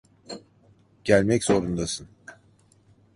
[1.03, 2.07] Gelmek zorundasın.